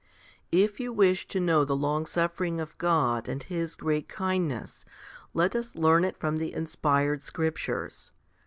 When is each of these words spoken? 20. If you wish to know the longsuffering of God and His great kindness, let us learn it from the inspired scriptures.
20. 0.51 0.63
If 0.63 0.79
you 0.79 0.91
wish 0.91 1.27
to 1.27 1.39
know 1.39 1.63
the 1.63 1.75
longsuffering 1.75 2.59
of 2.59 2.75
God 2.79 3.29
and 3.29 3.43
His 3.43 3.75
great 3.75 4.09
kindness, 4.09 4.83
let 5.35 5.55
us 5.55 5.75
learn 5.75 6.03
it 6.03 6.17
from 6.17 6.37
the 6.37 6.55
inspired 6.55 7.21
scriptures. 7.21 8.11